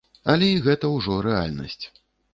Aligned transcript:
Але 0.31 0.47
і 0.53 0.63
гэта 0.67 0.91
ўжо 0.95 1.19
рэальнасць. 1.27 1.83